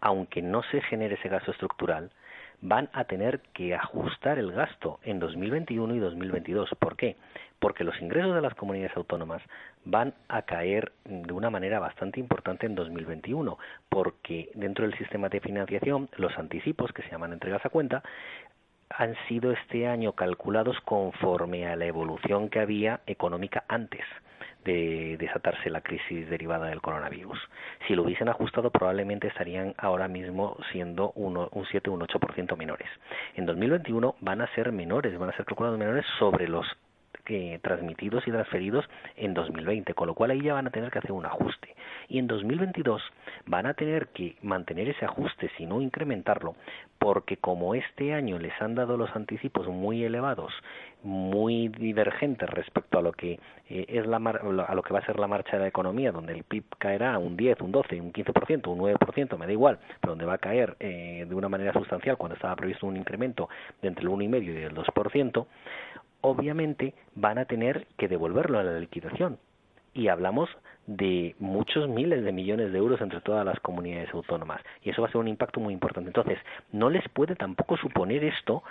aunque 0.00 0.42
no 0.42 0.62
se 0.64 0.80
genere 0.82 1.14
ese 1.14 1.28
gasto 1.28 1.50
estructural, 1.50 2.10
van 2.62 2.90
a 2.92 3.04
tener 3.04 3.40
que 3.54 3.74
ajustar 3.74 4.38
el 4.38 4.52
gasto 4.52 5.00
en 5.02 5.18
2021 5.18 5.94
y 5.94 5.98
2022. 5.98 6.70
¿Por 6.78 6.96
qué? 6.96 7.16
Porque 7.58 7.84
los 7.84 8.00
ingresos 8.00 8.34
de 8.34 8.40
las 8.40 8.54
comunidades 8.54 8.96
autónomas 8.96 9.42
van 9.84 10.14
a 10.28 10.42
caer 10.42 10.92
de 11.04 11.32
una 11.32 11.50
manera 11.50 11.78
bastante 11.78 12.20
importante 12.20 12.66
en 12.66 12.74
2021, 12.74 13.58
porque 13.88 14.50
dentro 14.54 14.86
del 14.86 14.96
sistema 14.98 15.28
de 15.28 15.40
financiación 15.40 16.08
los 16.16 16.36
anticipos, 16.38 16.92
que 16.92 17.02
se 17.02 17.10
llaman 17.10 17.32
entregas 17.32 17.64
a 17.64 17.70
cuenta, 17.70 18.02
han 18.90 19.14
sido 19.28 19.52
este 19.52 19.86
año 19.86 20.12
calculados 20.12 20.78
conforme 20.84 21.66
a 21.66 21.76
la 21.76 21.86
evolución 21.86 22.48
que 22.48 22.60
había 22.60 23.00
económica 23.06 23.64
antes 23.68 24.04
de 24.64 25.16
desatarse 25.18 25.70
la 25.70 25.80
crisis 25.80 26.28
derivada 26.28 26.66
del 26.66 26.80
coronavirus. 26.80 27.38
Si 27.86 27.94
lo 27.94 28.02
hubiesen 28.02 28.28
ajustado, 28.28 28.70
probablemente 28.70 29.28
estarían 29.28 29.74
ahora 29.78 30.08
mismo 30.08 30.56
siendo 30.72 31.12
un 31.12 31.48
7 31.70 31.90
o 31.90 31.94
un 31.94 32.00
8% 32.00 32.56
menores. 32.56 32.88
En 33.36 33.46
2021 33.46 34.16
van 34.20 34.40
a 34.42 34.54
ser 34.54 34.72
menores, 34.72 35.18
van 35.18 35.30
a 35.30 35.36
ser 35.36 35.44
calculados 35.46 35.78
menores 35.78 36.04
sobre 36.18 36.48
los 36.48 36.66
transmitidos 37.62 38.26
y 38.26 38.30
transferidos 38.30 38.84
en 39.16 39.34
2020, 39.34 39.94
con 39.94 40.08
lo 40.08 40.14
cual 40.14 40.32
ahí 40.32 40.42
ya 40.42 40.54
van 40.54 40.66
a 40.66 40.70
tener 40.70 40.90
que 40.90 40.98
hacer 40.98 41.12
un 41.12 41.26
ajuste. 41.26 41.74
Y 42.10 42.18
en 42.18 42.26
2022 42.26 43.00
van 43.46 43.66
a 43.66 43.74
tener 43.74 44.08
que 44.08 44.36
mantener 44.42 44.88
ese 44.88 45.04
ajuste, 45.04 45.48
si 45.56 45.64
no 45.64 45.80
incrementarlo, 45.80 46.56
porque 46.98 47.36
como 47.36 47.76
este 47.76 48.12
año 48.12 48.36
les 48.40 48.52
han 48.60 48.74
dado 48.74 48.96
los 48.96 49.14
anticipos 49.14 49.68
muy 49.68 50.02
elevados, 50.02 50.52
muy 51.04 51.68
divergentes 51.68 52.50
respecto 52.50 52.98
a 52.98 53.02
lo 53.02 53.12
que 53.12 53.38
eh, 53.68 53.86
es 53.88 54.06
la 54.08 54.16
a 54.16 54.74
lo 54.74 54.82
que 54.82 54.92
va 54.92 54.98
a 54.98 55.06
ser 55.06 55.20
la 55.20 55.28
marcha 55.28 55.52
de 55.52 55.60
la 55.60 55.68
economía, 55.68 56.10
donde 56.10 56.32
el 56.32 56.42
PIB 56.42 56.64
caerá 56.78 57.16
un 57.16 57.36
10, 57.36 57.60
un 57.60 57.70
12, 57.70 58.00
un 58.00 58.12
15%, 58.12 58.66
un 58.66 58.78
9%, 58.80 59.38
me 59.38 59.46
da 59.46 59.52
igual, 59.52 59.78
pero 60.00 60.10
donde 60.10 60.26
va 60.26 60.34
a 60.34 60.38
caer 60.38 60.76
eh, 60.80 61.26
de 61.28 61.34
una 61.36 61.48
manera 61.48 61.72
sustancial 61.72 62.16
cuando 62.16 62.34
estaba 62.34 62.56
previsto 62.56 62.88
un 62.88 62.96
incremento 62.96 63.48
de 63.82 63.88
entre 63.88 64.02
el 64.02 64.10
1,5 64.10 64.42
y 64.42 64.62
el 64.64 64.74
2%, 64.74 65.46
obviamente 66.22 66.92
van 67.14 67.38
a 67.38 67.44
tener 67.44 67.86
que 67.96 68.08
devolverlo 68.08 68.58
a 68.58 68.64
la 68.64 68.80
liquidación. 68.80 69.38
Y 69.94 70.08
hablamos 70.08 70.48
de 70.86 71.34
muchos 71.38 71.88
miles 71.88 72.24
de 72.24 72.32
millones 72.32 72.72
de 72.72 72.78
euros 72.78 73.00
entre 73.00 73.20
todas 73.20 73.44
las 73.44 73.60
comunidades 73.60 74.12
autónomas. 74.12 74.60
Y 74.82 74.90
eso 74.90 75.02
va 75.02 75.08
a 75.08 75.10
ser 75.10 75.20
un 75.20 75.28
impacto 75.28 75.60
muy 75.60 75.72
importante. 75.72 76.08
Entonces, 76.08 76.38
no 76.72 76.90
les 76.90 77.08
puede 77.08 77.36
tampoco 77.36 77.76
suponer 77.76 78.24
esto 78.24 78.62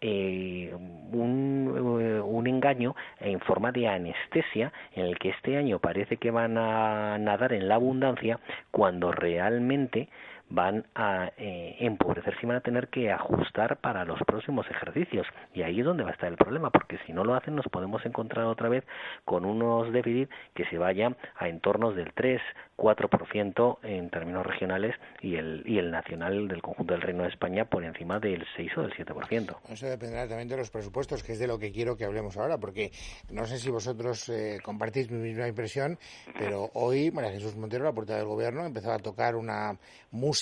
eh, 0.00 0.72
un, 1.12 2.00
eh, 2.00 2.20
un, 2.20 2.46
engaño 2.46 2.94
en 3.20 3.40
forma 3.40 3.72
de 3.72 3.88
anestesia 3.88 4.72
en 4.94 5.06
el 5.06 5.18
que 5.18 5.30
este 5.30 5.56
año 5.56 5.80
parece 5.80 6.18
que 6.18 6.30
van 6.30 6.56
a 6.56 7.18
nadar 7.18 7.52
en 7.52 7.68
la 7.68 7.74
abundancia 7.76 8.38
cuando 8.70 9.10
realmente 9.10 10.08
van 10.50 10.86
a 10.94 11.30
eh, 11.36 11.76
empobrecerse 11.80 12.40
y 12.42 12.46
van 12.46 12.56
a 12.56 12.60
tener 12.60 12.88
que 12.88 13.12
ajustar 13.12 13.78
para 13.78 14.04
los 14.04 14.18
próximos 14.26 14.66
ejercicios. 14.70 15.26
Y 15.54 15.62
ahí 15.62 15.80
es 15.80 15.84
donde 15.84 16.04
va 16.04 16.10
a 16.10 16.12
estar 16.12 16.28
el 16.28 16.36
problema, 16.36 16.70
porque 16.70 16.98
si 17.06 17.12
no 17.12 17.24
lo 17.24 17.34
hacen 17.34 17.54
nos 17.54 17.66
podemos 17.66 18.04
encontrar 18.06 18.46
otra 18.46 18.68
vez 18.68 18.84
con 19.24 19.44
unos 19.44 19.92
déficits 19.92 20.32
que 20.54 20.64
se 20.66 20.78
vayan 20.78 21.16
a, 21.36 21.48
entornos 21.48 21.96
del 21.96 22.12
3, 22.14 22.40
4% 22.76 23.78
en 23.82 24.10
términos 24.10 24.46
regionales 24.46 24.94
y 25.20 25.36
el, 25.36 25.62
y 25.66 25.78
el 25.78 25.90
nacional 25.90 26.48
del 26.48 26.62
conjunto 26.62 26.94
del 26.94 27.02
Reino 27.02 27.24
de 27.24 27.30
España 27.30 27.64
por 27.64 27.84
encima 27.84 28.18
del 28.18 28.46
6 28.56 28.78
o 28.78 28.82
del 28.82 28.92
7%. 28.94 29.56
Eso 29.68 29.86
dependerá 29.86 30.28
también 30.28 30.48
de 30.48 30.56
los 30.56 30.70
presupuestos, 30.70 31.22
que 31.22 31.32
es 31.32 31.38
de 31.38 31.46
lo 31.46 31.58
que 31.58 31.72
quiero 31.72 31.96
que 31.96 32.04
hablemos 32.04 32.36
ahora, 32.36 32.58
porque 32.58 32.90
no 33.30 33.46
sé 33.46 33.58
si 33.58 33.70
vosotros 33.70 34.28
eh, 34.28 34.58
compartís 34.62 35.10
mi 35.10 35.18
misma 35.18 35.48
impresión, 35.48 35.98
pero 36.38 36.70
hoy 36.74 37.10
María 37.10 37.32
Jesús 37.32 37.56
Montero, 37.56 37.84
la 37.84 37.92
puerta 37.92 38.16
del 38.16 38.26
gobierno, 38.26 38.64
empezó 38.64 38.92
a 38.92 38.98
tocar 38.98 39.34
una 39.34 39.78
música 40.10 40.37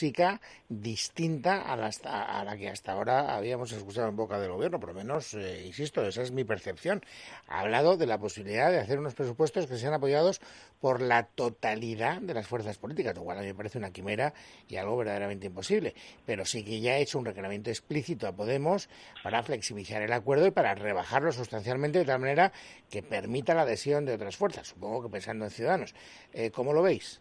distinta 0.69 1.63
a 1.63 1.77
la, 1.77 1.91
a 2.05 2.45
la 2.45 2.57
que 2.57 2.69
hasta 2.69 2.93
ahora 2.93 3.37
habíamos 3.37 3.73
escuchado 3.73 4.09
en 4.09 4.17
boca 4.17 4.39
del 4.39 4.51
gobierno, 4.51 4.81
por 4.81 4.91
lo 4.91 4.95
menos, 4.95 5.35
eh, 5.35 5.65
insisto, 5.67 6.05
esa 6.07 6.23
es 6.23 6.33
mi 6.33 6.45
percepción. 6.45 7.03
Ha 7.49 7.61
hablado 7.61 7.97
de 7.97 8.07
la 8.07 8.19
posibilidad 8.19 8.71
de 8.71 8.79
hacer 8.79 8.99
unos 8.99 9.15
presupuestos 9.15 9.67
que 9.67 9.79
sean 9.79 9.95
apoyados 9.95 10.41
por 10.81 11.01
la 11.01 11.25
totalidad 11.25 12.21
de 12.21 12.35
las 12.35 12.47
fuerzas 12.47 12.79
políticas, 12.79 13.15
lo 13.17 13.23
cual 13.23 13.39
a 13.39 13.41
mí 13.43 13.49
me 13.49 13.55
parece 13.55 13.79
una 13.79 13.91
quimera 13.91 14.35
y 14.69 14.77
algo 14.77 14.97
verdaderamente 14.97 15.47
imposible. 15.47 15.95
Pero 16.25 16.45
sí 16.45 16.65
que 16.65 16.81
ya 16.81 16.93
ha 16.93 16.99
hecho 16.99 17.19
un 17.19 17.25
requerimiento 17.25 17.71
explícito 17.71 18.27
a 18.27 18.33
Podemos 18.33 18.89
para 19.23 19.43
flexibilizar 19.43 20.03
el 20.03 20.13
acuerdo 20.13 20.47
y 20.47 20.51
para 20.51 20.75
rebajarlo 20.75 21.33
sustancialmente 21.33 21.99
de 21.99 22.05
tal 22.05 22.21
manera 22.21 22.53
que 22.91 23.03
permita 23.03 23.55
la 23.55 23.63
adhesión 23.63 24.05
de 24.05 24.15
otras 24.15 24.37
fuerzas, 24.37 24.69
supongo 24.69 25.03
que 25.03 25.09
pensando 25.09 25.45
en 25.45 25.51
Ciudadanos. 25.51 25.95
Eh, 26.33 26.51
¿Cómo 26.51 26.73
lo 26.73 26.83
veis? 26.83 27.21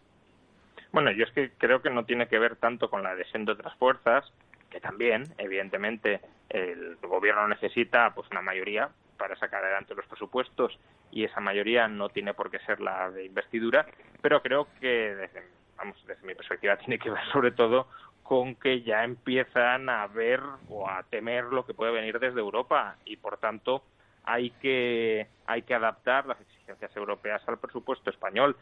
Bueno, 0.92 1.10
yo 1.10 1.24
es 1.24 1.32
que 1.32 1.50
creo 1.58 1.82
que 1.82 1.90
no 1.90 2.04
tiene 2.04 2.28
que 2.28 2.38
ver 2.38 2.56
tanto 2.56 2.88
con 2.88 3.02
la 3.02 3.10
adhesión 3.10 3.44
de 3.44 3.52
otras 3.52 3.74
fuerzas, 3.76 4.32
que 4.70 4.80
también, 4.80 5.24
evidentemente, 5.38 6.20
el 6.48 6.96
gobierno 6.96 7.48
necesita 7.48 8.12
pues 8.14 8.30
una 8.30 8.42
mayoría 8.42 8.90
para 9.16 9.36
sacar 9.36 9.64
adelante 9.64 9.94
los 9.94 10.06
presupuestos 10.06 10.78
y 11.10 11.24
esa 11.24 11.40
mayoría 11.40 11.88
no 11.88 12.08
tiene 12.08 12.34
por 12.34 12.50
qué 12.50 12.58
ser 12.60 12.80
la 12.80 13.10
de 13.10 13.24
investidura, 13.24 13.86
pero 14.20 14.42
creo 14.42 14.68
que 14.80 15.14
desde, 15.14 15.42
vamos, 15.76 15.96
desde 16.06 16.26
mi 16.26 16.34
perspectiva 16.34 16.76
tiene 16.78 16.98
que 16.98 17.10
ver 17.10 17.24
sobre 17.32 17.52
todo 17.52 17.88
con 18.22 18.56
que 18.56 18.82
ya 18.82 19.04
empiezan 19.04 19.88
a 19.88 20.06
ver 20.08 20.40
o 20.68 20.88
a 20.88 21.04
temer 21.04 21.44
lo 21.44 21.64
que 21.64 21.74
puede 21.74 21.92
venir 21.92 22.18
desde 22.18 22.40
Europa 22.40 22.96
y 23.04 23.16
por 23.16 23.38
tanto 23.38 23.84
hay 24.26 24.50
que 24.50 25.26
hay 25.46 25.62
que 25.62 25.74
adaptar 25.74 26.26
las 26.26 26.40
exigencias 26.40 26.94
europeas 26.96 27.42
al 27.48 27.58
presupuesto 27.58 28.10
español 28.10 28.56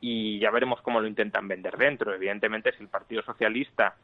y 0.00 0.38
ya 0.38 0.50
veremos 0.50 0.80
cómo 0.82 1.00
lo 1.00 1.08
intentan 1.08 1.48
vender 1.48 1.76
dentro. 1.76 2.14
Evidentemente, 2.14 2.72
si 2.72 2.82
el 2.82 2.88
Partido 2.88 3.22
Socialista 3.22 3.96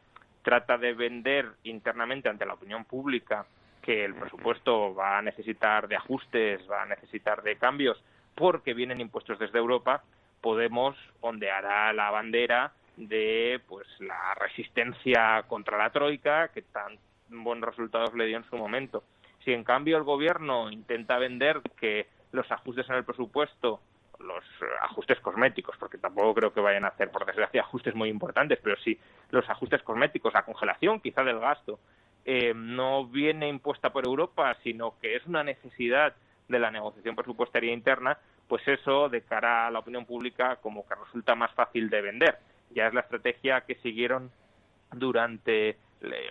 trata 0.43 0.79
de 0.79 0.95
vender 0.95 1.51
internamente 1.65 2.29
ante 2.29 2.47
la 2.47 2.55
opinión 2.55 2.85
pública 2.85 3.47
que 3.83 4.05
el 4.05 4.15
presupuesto 4.15 4.95
va 4.95 5.19
a 5.19 5.23
necesitar 5.23 5.87
de 5.89 5.97
ajustes, 5.97 6.63
va 6.71 6.83
a 6.83 6.87
necesitar 6.87 7.43
de 7.43 7.57
cambios, 7.57 8.03
porque 8.35 8.75
vienen 8.75 9.01
impuestos 9.01 9.39
desde 9.39 9.59
Europa, 9.59 10.03
Podemos 10.43 10.97
ondeará 11.21 11.93
la 11.93 12.11
bandera 12.11 12.73
de 12.97 13.61
pues 13.69 13.87
la 14.01 14.35
resistencia 14.35 15.45
contra 15.47 15.79
la 15.79 15.91
troika 15.91 16.49
que 16.49 16.63
tan 16.63 16.99
buenos 17.29 17.71
resultados 17.71 18.13
le 18.15 18.27
dio 18.27 18.39
en 18.39 18.45
su 18.51 18.57
momento. 18.57 19.05
Si 19.45 19.53
en 19.53 19.65
cambio 19.65 19.97
el 19.97 20.05
gobierno 20.05 20.71
intenta 20.71 21.19
vender 21.19 21.61
que 21.79 22.07
los 22.33 22.51
ajustes 22.51 22.89
en 22.89 22.97
el 22.97 23.05
presupuesto 23.05 23.81
los 24.23 24.45
ajustes 24.83 25.19
cosméticos, 25.21 25.77
porque 25.79 25.99
tampoco 25.99 26.35
creo 26.35 26.53
que 26.53 26.61
vayan 26.61 26.85
a 26.85 26.89
hacer, 26.89 27.11
por 27.11 27.27
desgracia, 27.27 27.63
ajustes 27.63 27.95
muy 27.95 28.09
importantes, 28.09 28.59
pero 28.63 28.77
sí 28.77 28.99
los 29.31 29.49
ajustes 29.49 29.83
cosméticos, 29.83 30.33
la 30.33 30.45
congelación 30.45 31.01
quizá 31.01 31.25
del 31.25 31.41
gasto, 31.41 31.79
eh, 32.25 32.53
no 32.55 33.07
viene 33.07 33.49
impuesta 33.49 33.93
por 33.93 34.07
Europa, 34.07 34.57
sino 34.63 34.99
que 35.01 35.17
es 35.17 35.27
una 35.27 35.43
necesidad 35.43 36.15
de 36.49 36.59
la 36.59 36.71
negociación 36.71 37.17
presupuestaria 37.17 37.73
interna, 37.73 38.19
pues 38.47 38.67
eso, 38.69 39.09
de 39.09 39.23
cara 39.23 39.67
a 39.67 39.71
la 39.71 39.81
opinión 39.81 40.05
pública, 40.05 40.57
como 40.57 40.87
que 40.87 40.95
resulta 40.95 41.35
más 41.35 41.53
fácil 41.53 41.91
de 41.91 42.03
vender. 42.03 42.39
Ya 42.71 42.87
es 42.87 42.95
la 42.95 43.01
estrategia 43.01 43.63
que 43.63 43.77
siguieron 43.77 44.31
durante 44.93 45.79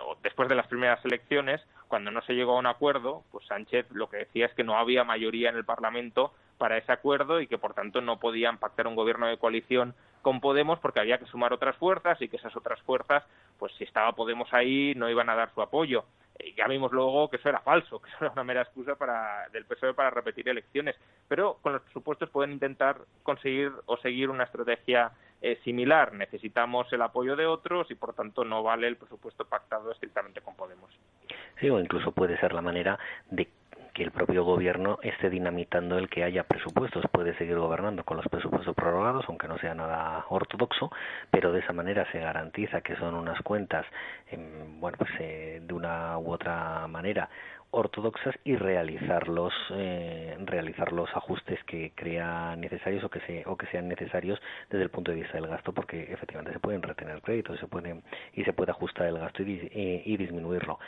o 0.06 0.18
después 0.22 0.50
de 0.50 0.56
las 0.56 0.68
primeras 0.68 1.04
elecciones, 1.06 1.62
cuando 1.92 2.10
no 2.10 2.22
se 2.22 2.36
llegó 2.36 2.56
a 2.56 2.60
un 2.60 2.68
acuerdo, 2.68 3.26
pues 3.34 3.46
Sánchez 3.48 3.86
lo 3.92 4.10
que 4.10 4.16
decía 4.16 4.46
es 4.46 4.54
que 4.54 4.64
no 4.64 4.78
había 4.78 5.04
mayoría 5.04 5.50
en 5.50 5.58
el 5.58 5.66
Parlamento 5.66 6.32
para 6.58 6.78
ese 6.78 6.90
acuerdo 6.90 7.42
y 7.42 7.48
que 7.48 7.58
por 7.58 7.74
tanto 7.74 8.00
no 8.00 8.18
podían 8.18 8.60
pactar 8.60 8.88
un 8.88 8.96
gobierno 8.96 9.28
de 9.28 9.38
coalición 9.38 9.94
con 10.22 10.40
Podemos 10.40 10.80
porque 10.80 11.02
había 11.02 11.18
que 11.18 11.26
sumar 11.26 11.52
otras 11.52 11.76
fuerzas 11.76 12.22
y 12.22 12.30
que 12.30 12.38
esas 12.38 12.56
otras 12.56 12.82
fuerzas, 12.84 13.26
pues 13.60 13.74
si 13.74 13.84
estaba 13.84 14.14
Podemos 14.14 14.48
ahí, 14.54 14.94
no 14.96 15.10
iban 15.10 15.30
a 15.30 15.36
dar 15.36 15.54
su 15.54 15.62
apoyo. 15.62 16.06
Y 16.44 16.54
ya 16.54 16.68
vimos 16.68 16.92
luego 16.92 17.30
que 17.30 17.38
eso 17.38 17.50
era 17.50 17.60
falso, 17.60 18.00
que 18.02 18.10
eso 18.10 18.18
era 18.22 18.34
una 18.34 18.44
mera 18.44 18.62
excusa 18.62 18.96
para, 18.96 19.48
del 19.50 19.66
PSOE 19.66 19.94
para 19.94 20.10
repetir 20.10 20.48
elecciones. 20.50 20.96
Pero 21.28 21.58
con 21.62 21.74
los 21.74 21.82
presupuestos 21.84 22.30
pueden 22.30 22.52
intentar 22.52 22.98
conseguir 23.24 23.72
o 23.86 23.98
seguir 23.98 24.30
una 24.30 24.46
estrategia 24.46 25.12
eh, 25.42 25.60
similar. 25.64 26.14
Necesitamos 26.14 26.92
el 26.94 27.02
apoyo 27.02 27.36
de 27.36 27.46
otros 27.48 27.90
y 27.90 27.96
por 27.96 28.14
tanto 28.14 28.44
no 28.46 28.62
vale 28.64 28.88
el 28.88 28.98
presupuesto 28.98 29.46
pactado 29.46 29.92
estrictamente 29.92 30.42
con 30.42 30.56
Podemos. 30.56 30.92
Sí, 31.60 31.70
o 31.70 31.80
incluso 31.80 32.12
puede 32.12 32.40
ser 32.40 32.54
la 32.54 32.62
manera 32.62 33.00
de 33.30 33.50
que 33.94 34.04
el 34.04 34.12
propio 34.12 34.44
gobierno 34.44 35.00
esté 35.02 35.30
dinamitando 35.30 35.98
el 35.98 36.10
que 36.10 36.24
haya 36.24 36.44
presupuestos. 36.44 37.06
Puede 37.12 37.36
seguir 37.38 37.58
gobernando 37.58 38.04
con 38.04 38.18
los 38.18 38.28
presupuestos 38.28 38.76
prorrogados, 38.76 39.26
aunque 39.28 39.48
no 39.48 39.58
sea 39.58 39.74
nada 39.74 40.26
ortodoxo, 40.30 40.92
pero 41.30 41.52
de 41.52 41.60
esa 41.60 41.74
manera 41.74 42.10
se 42.12 42.20
garantiza 42.20 42.82
que 42.82 42.96
son 42.96 43.16
unas 43.16 43.42
cuentas, 43.42 43.86
bueno, 44.80 44.98
pues 44.98 45.12
eh, 45.20 45.62
de 45.62 45.74
una 45.74 46.18
u 46.18 46.32
otra 46.32 46.88
manera 46.88 47.30
ortodoxas 47.72 48.36
y 48.44 48.56
realizar 48.56 49.30
los 49.30 49.54
eh, 49.72 50.36
realizar 50.46 50.92
los 50.92 51.10
ajustes 51.16 51.64
que 51.64 51.94
crea 51.96 52.56
necesarios 52.58 53.04
o 53.06 53.10
que 53.10 53.22
se 53.22 53.44
o 53.46 53.56
que 53.56 53.66
sean 53.68 53.88
necesarios 53.88 54.40
desde 54.70 54.84
el 54.84 54.90
punto 54.90 55.12
de 55.12 55.22
vista 55.22 55.34
del 55.34 55.48
gasto 55.48 55.72
porque 55.72 56.12
efectivamente 56.12 56.52
se 56.52 56.60
pueden 56.60 56.82
retener 56.82 57.22
créditos 57.22 57.60
se 57.60 57.68
pueden 57.68 58.04
y 58.34 58.44
se 58.44 58.52
puede 58.52 58.72
ajustar 58.72 59.08
el 59.08 59.18
gasto 59.18 59.42
y, 59.44 59.72
y 60.06 60.18
disminuirlo 60.18 60.80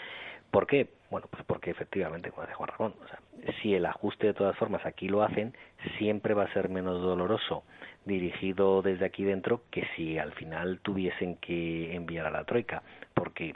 ¿Por 0.53 0.67
qué? 0.67 0.87
Bueno, 1.09 1.25
pues 1.31 1.43
porque 1.45 1.71
efectivamente, 1.71 2.29
como 2.29 2.43
dice 2.43 2.53
Juan 2.53 2.69
Ramón, 2.69 2.93
o 3.03 3.07
sea, 3.07 3.19
si 3.59 3.73
el 3.73 3.87
ajuste 3.87 4.27
de 4.27 4.33
todas 4.35 4.55
formas 4.55 4.85
aquí 4.85 5.09
lo 5.09 5.23
hacen, 5.23 5.57
siempre 5.97 6.35
va 6.35 6.43
a 6.43 6.53
ser 6.53 6.69
menos 6.69 7.01
doloroso 7.01 7.63
dirigido 8.05 8.83
desde 8.83 9.05
aquí 9.05 9.23
dentro 9.23 9.63
que 9.71 9.87
si 9.95 10.19
al 10.19 10.31
final 10.33 10.79
tuviesen 10.83 11.37
que 11.37 11.95
enviar 11.95 12.27
a 12.27 12.29
la 12.29 12.43
Troika, 12.43 12.83
porque 13.15 13.55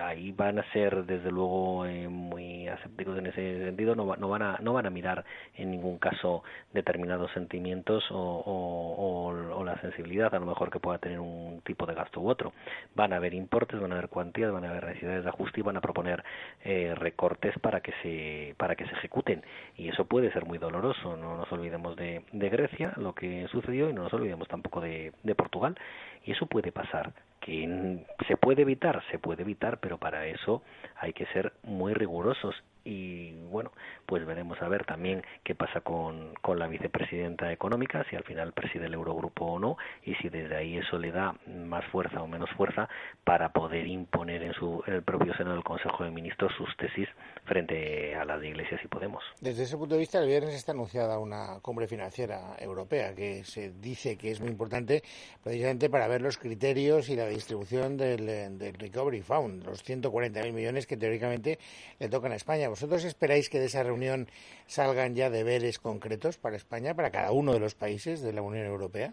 ahí 0.00 0.32
van 0.32 0.58
a 0.58 0.72
ser 0.72 1.04
desde 1.04 1.30
luego 1.30 1.86
eh, 1.86 2.08
muy 2.08 2.68
asépticos 2.68 3.18
en 3.18 3.26
ese 3.26 3.64
sentido. 3.64 3.94
No, 3.94 4.16
no 4.16 4.28
van 4.28 4.42
a 4.42 4.58
no 4.60 4.72
van 4.72 4.86
a 4.86 4.90
mirar 4.90 5.24
en 5.54 5.70
ningún 5.70 5.98
caso 5.98 6.42
determinados 6.72 7.30
sentimientos 7.32 8.04
o, 8.10 9.52
o, 9.54 9.64
la 9.64 9.80
sensibilidad 9.80 10.34
a 10.34 10.38
lo 10.40 10.46
mejor 10.46 10.70
que 10.70 10.80
pueda 10.80 10.98
tener 10.98 11.20
un 11.20 11.60
tipo 11.64 11.86
de 11.86 11.94
gasto 11.94 12.20
u 12.20 12.28
otro. 12.28 12.52
Van 12.94 13.12
a 13.12 13.16
haber 13.16 13.34
importes 13.34 13.80
van 13.80 13.92
a 13.92 13.96
haber 13.96 14.08
cuantías 14.08 14.52
van 14.52 14.64
a 14.64 14.70
haber 14.70 14.86
necesidades 14.86 15.24
de 15.24 15.30
ajuste 15.30 15.60
y 15.60 15.62
van 15.62 15.76
a 15.76 15.80
proponer 15.80 16.24
eh, 16.64 16.94
recortes 16.96 17.58
para 17.60 17.80
que 17.80 17.92
se 18.02 18.54
para 18.56 18.74
que 18.76 18.86
se 18.86 18.92
ejecuten. 18.92 19.42
Y 19.76 19.88
eso 19.88 20.04
puede 20.06 20.32
ser 20.32 20.44
muy 20.46 20.58
doloroso. 20.58 21.16
No 21.16 21.36
nos 21.36 21.50
olvidemos 21.52 21.96
de, 21.96 22.24
de 22.32 22.48
Grecia 22.48 22.92
lo 22.96 23.14
que 23.14 23.46
sucedió 23.48 23.88
y 23.88 23.92
no 23.92 24.02
nos 24.04 24.12
olvidemos 24.12 24.48
tampoco 24.48 24.80
de 24.80 25.34
Portugal. 25.36 25.76
Y 26.24 26.32
eso 26.32 26.46
puede 26.46 26.72
pasar 26.72 27.12
que 27.42 28.06
se 28.28 28.36
puede 28.36 28.62
evitar, 28.62 29.02
se 29.10 29.18
puede 29.18 29.42
evitar, 29.42 29.80
pero 29.80 29.98
para 29.98 30.26
eso 30.26 30.62
hay 30.96 31.12
que 31.12 31.26
ser 31.26 31.52
muy 31.64 31.92
rigurosos 31.92 32.54
y 32.84 33.32
bueno, 33.50 33.72
pues 34.06 34.24
veremos 34.24 34.60
a 34.62 34.68
ver 34.68 34.84
también 34.84 35.22
qué 35.44 35.51
con, 35.80 36.32
la 36.56 36.66
vicepresidenta 36.66 37.50
económica, 37.50 38.04
si 38.10 38.16
al 38.16 38.24
final 38.24 38.52
preside 38.52 38.86
el 38.86 38.94
Eurogrupo 38.94 39.46
o 39.46 39.58
no, 39.58 39.76
y 40.04 40.14
si 40.16 40.28
desde 40.28 40.56
ahí 40.56 40.76
eso 40.76 40.98
le 40.98 41.10
da 41.10 41.34
más 41.46 41.84
fuerza 41.86 42.22
o 42.22 42.26
menos 42.26 42.50
fuerza 42.56 42.88
para 43.24 43.52
poder 43.52 43.86
imponer 43.86 44.42
en, 44.42 44.52
su, 44.52 44.82
el 44.86 45.02
propio 45.02 45.34
seno 45.34 45.52
del 45.52 45.64
Consejo 45.64 46.04
de 46.04 46.10
Ministros 46.10 46.52
sus 46.56 46.68
tesis 46.76 47.08
frente 47.44 48.14
a 48.14 48.24
las 48.24 48.40
de 48.40 48.48
Iglesias 48.48 48.80
y 48.84 48.88
Podemos. 48.88 49.22
Desde 49.40 49.62
ese 49.62 49.76
punto 49.76 49.94
de 49.94 50.00
vista, 50.00 50.20
el 50.20 50.28
viernes 50.28 50.54
está 50.54 50.72
anunciada 50.72 51.18
una 51.18 51.58
cumbre 51.60 51.86
financiera 51.88 52.54
europea 52.58 53.14
que 53.14 53.44
se 53.44 53.70
dice 53.70 54.16
que 54.16 54.30
es 54.30 54.40
muy 54.40 54.50
importante 54.50 55.02
precisamente 55.42 55.88
para 55.88 56.06
ver 56.08 56.20
los 56.20 56.36
criterios 56.36 57.08
y 57.08 57.16
la 57.16 57.26
distribución 57.26 57.96
del, 57.96 58.60
Recovery 58.78 59.22
Fund, 59.22 59.64
los 59.64 59.84
140.000 59.84 60.52
millones 60.52 60.86
que 60.86 60.96
teóricamente 60.96 61.58
le 61.98 62.08
tocan 62.08 62.32
a 62.32 62.36
España 62.36 62.68
¿Vosotros 62.68 63.04
esperáis 63.04 63.48
que 63.48 63.60
de 63.60 63.66
esa 63.66 63.82
reunión 63.82 64.28
salgan 64.66 65.14
ya 65.14 65.30
deberes 65.30 65.61
concretos 65.78 66.38
para 66.38 66.56
España, 66.56 66.94
para 66.94 67.10
cada 67.10 67.32
uno 67.32 67.52
de 67.52 67.60
los 67.60 67.74
países 67.74 68.22
de 68.22 68.32
la 68.32 68.42
Unión 68.42 68.66
Europea? 68.66 69.12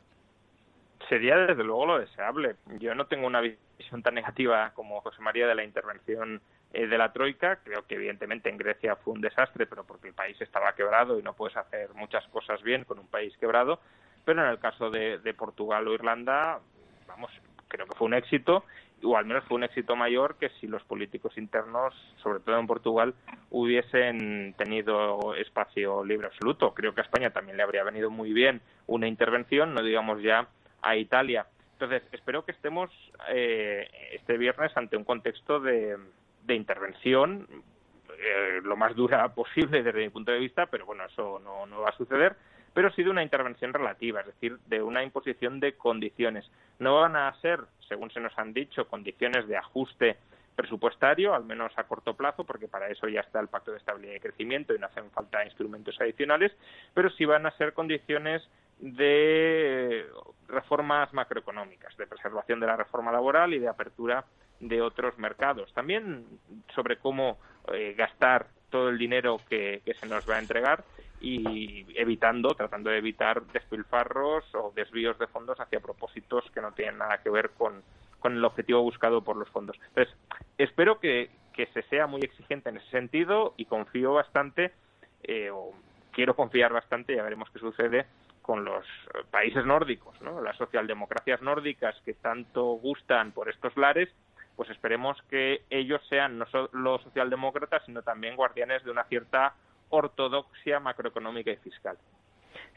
Sería 1.08 1.38
desde 1.38 1.64
luego 1.64 1.86
lo 1.86 2.00
deseable. 2.00 2.56
Yo 2.80 2.94
no 2.96 3.08
tengo 3.08 3.28
una 3.28 3.42
visión 3.42 4.04
tan 4.04 4.16
negativa 4.16 4.72
como 4.74 5.02
José 5.02 5.22
María 5.22 5.48
de 5.48 5.56
la 5.56 5.64
intervención 5.64 6.42
eh, 6.74 6.88
de 6.88 6.98
la 6.98 7.14
Troika. 7.14 7.58
Creo 7.64 7.86
que 7.88 7.96
evidentemente 7.96 8.50
en 8.50 8.58
Grecia 8.58 8.96
fue 8.96 9.14
un 9.14 9.22
desastre, 9.22 9.66
pero 9.66 9.84
porque 9.86 10.10
el 10.10 10.14
país 10.14 10.40
estaba 10.42 10.74
quebrado 10.74 11.18
y 11.18 11.24
no 11.24 11.34
puedes 11.34 11.58
hacer 11.58 11.94
muchas 11.96 12.28
cosas 12.28 12.62
bien 12.62 12.84
con 12.84 13.00
un 13.00 13.08
país 13.08 13.36
quebrado. 13.38 13.80
Pero 14.26 14.44
en 14.44 14.50
el 14.50 14.60
caso 14.60 14.92
de, 14.92 15.18
de 15.20 15.34
Portugal 15.34 15.88
o 15.88 15.94
Irlanda, 15.94 16.60
vamos, 17.08 17.32
creo 17.68 17.88
que 17.88 17.96
fue 17.96 18.08
un 18.08 18.14
éxito 18.14 18.66
o 19.04 19.18
al 19.18 19.26
menos 19.26 19.44
fue 19.46 19.58
un 19.58 19.64
éxito 19.64 19.96
mayor 19.96 20.36
que 20.36 20.50
si 20.60 20.68
los 20.68 20.84
políticos 20.84 21.38
internos, 21.38 21.94
sobre 22.22 22.40
todo 22.40 22.60
en 22.60 22.68
Portugal, 22.68 23.14
hubiesen 23.50 24.54
tenido 24.58 25.36
espacio 25.36 26.04
libre 26.04 26.28
absoluto. 26.28 26.74
Creo 26.74 26.94
que 26.94 27.02
a 27.02 27.04
España 27.04 27.32
también 27.32 27.58
le 27.58 27.64
habría 27.64 27.84
venido 27.84 28.10
muy 28.10 28.34
bien 28.34 28.62
una 28.88 29.08
intervención, 29.08 29.74
no 29.74 29.82
digamos 29.82 30.22
ya 30.22 30.48
a 30.82 30.96
Italia. 30.96 31.46
Entonces, 31.74 32.04
espero 32.12 32.44
que 32.44 32.52
estemos 32.52 32.90
eh, 33.30 33.88
este 34.12 34.38
viernes 34.38 34.76
ante 34.76 34.98
un 34.98 35.04
contexto 35.04 35.60
de, 35.60 35.98
intervención 36.50 37.48
eh, 38.18 38.60
lo 38.64 38.76
más 38.76 38.96
dura 38.96 39.28
posible 39.36 39.84
desde 39.84 40.00
mi 40.00 40.10
punto 40.10 40.32
de 40.32 40.40
vista, 40.40 40.66
pero 40.66 40.86
bueno, 40.86 41.06
eso 41.06 41.40
no, 41.40 41.66
no 41.66 41.82
va 41.82 41.90
a 41.90 41.98
suceder 41.98 42.36
pero 42.74 42.92
sí 42.92 43.04
de 43.04 43.10
una 43.10 43.24
intervención 43.24 43.74
relativa, 43.74 44.22
es 44.22 44.28
decir, 44.28 44.58
de 44.68 44.82
una 44.82 45.04
imposición 45.04 45.60
de 45.60 45.74
condiciones. 45.74 46.50
No 46.80 46.96
van 46.96 47.16
a 47.16 47.34
ser, 47.42 47.62
según 47.88 48.12
se 48.12 48.20
nos 48.20 48.38
han 48.38 48.54
dicho, 48.54 48.88
condiciones 48.88 49.48
de 49.48 49.58
ajuste 49.58 50.18
presupuestario, 50.56 51.34
al 51.34 51.46
menos 51.46 51.72
a 51.78 51.86
corto 51.86 52.16
plazo, 52.16 52.44
porque 52.44 52.68
para 52.68 52.90
eso 52.90 53.08
ya 53.08 53.22
está 53.22 53.40
el 53.40 53.48
Pacto 53.48 53.72
de 53.72 53.78
Estabilidad 53.78 54.16
y 54.16 54.20
Crecimiento 54.20 54.74
y 54.74 54.80
no 54.80 54.88
hacen 54.88 55.10
falta 55.12 55.46
instrumentos 55.46 55.96
adicionales, 56.02 56.52
pero 56.94 57.10
sí 57.12 57.24
van 57.24 57.46
a 57.46 57.52
ser 57.52 57.74
condiciones 57.74 58.48
de 58.80 60.06
reformas 60.48 61.14
macroeconómicas, 61.14 61.96
de 61.98 62.08
preservación 62.08 62.60
de 62.60 62.68
la 62.68 62.76
reforma 62.76 63.12
laboral 63.12 63.54
y 63.54 63.60
de 63.60 63.70
apertura 63.70 64.26
de 64.60 64.82
otros 64.82 65.18
mercados. 65.18 65.74
También 65.74 66.26
sobre 66.76 66.98
cómo 66.98 67.38
eh, 67.74 67.94
gastar 67.98 68.48
todo 68.70 68.90
el 68.90 68.98
dinero 68.98 69.40
que, 69.50 69.82
se 70.00 70.08
nos 70.08 70.30
va 70.30 70.36
a 70.36 70.40
entregar 70.40 70.84
y 71.22 71.86
evitando, 71.96 72.50
tratando 72.56 72.90
de 72.90 72.98
evitar 72.98 73.44
despilfarros 73.48 74.44
o 74.56 74.72
desvíos 74.76 75.18
de 75.20 75.28
fondos 75.28 75.60
hacia 75.60 75.80
propósitos 75.80 76.50
que 76.52 76.62
no 76.62 76.72
tienen 76.72 76.98
nada 76.98 77.22
que 77.22 77.30
ver 77.30 77.52
con, 77.52 77.84
con 78.20 78.34
el 78.34 78.46
objetivo 78.46 78.82
buscado 78.82 79.24
por 79.24 79.36
los 79.36 79.50
fondos. 79.50 79.78
Entonces, 79.88 80.16
espero 80.58 81.00
que, 81.00 81.30
que 81.54 81.68
se 81.68 81.82
sea 81.84 82.08
muy 82.08 82.22
exigente 82.22 82.70
en 82.70 82.78
ese 82.78 82.90
sentido 82.90 83.54
y 83.58 83.66
confío 83.66 84.14
bastante, 84.14 84.72
eh, 85.24 85.50
o 85.52 85.74
quiero 86.12 86.36
confiar 86.36 86.74
bastante, 86.74 87.16
ya 87.16 87.24
veremos 87.24 87.50
qué 87.52 87.60
sucede 87.60 88.06
con 88.42 88.66
los 88.66 88.86
países 89.30 89.66
nórdicos, 89.66 90.20
¿no? 90.22 90.42
las 90.42 90.58
socialdemocracias 90.58 91.42
nórdicas 91.42 91.96
que 92.04 92.16
tanto 92.16 92.64
gustan 92.64 93.32
por 93.32 93.48
estos 93.48 93.78
lares, 93.78 94.10
pues 94.56 94.70
esperemos 94.72 95.22
que 95.30 95.62
ellos 95.70 96.02
sean 96.10 96.38
no 96.40 96.46
solo 96.48 97.00
socialdemócratas, 97.00 97.84
sino 97.86 98.02
también 98.02 98.36
guardianes 98.36 98.84
de 98.84 98.92
una 98.92 99.04
cierta 99.04 99.54
ortodoxia 99.90 100.80
macroeconómica 100.80 101.52
y 101.52 101.58
fiscal. 101.58 101.98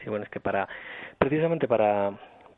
Sí, 0.02 0.08
bueno, 0.08 0.24
es 0.24 0.30
que 0.30 0.40
para 0.40 0.68
precisamente 1.18 1.68
para 1.68 2.12